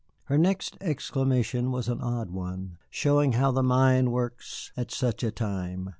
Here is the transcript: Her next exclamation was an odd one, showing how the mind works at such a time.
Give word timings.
Her 0.23 0.37
next 0.39 0.79
exclamation 0.81 1.69
was 1.71 1.87
an 1.87 2.01
odd 2.01 2.31
one, 2.31 2.79
showing 2.89 3.33
how 3.33 3.51
the 3.51 3.61
mind 3.61 4.11
works 4.11 4.71
at 4.75 4.89
such 4.89 5.21
a 5.23 5.29
time. 5.29 5.89